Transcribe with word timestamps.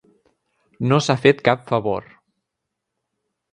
No 0.91 0.97
s'ha 1.07 1.17
fet 1.27 1.45
cap 1.49 1.63
favor. 1.73 2.09